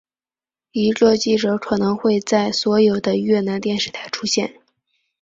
[0.71, 4.59] 一个记者可能会在所有的越南电视台出现。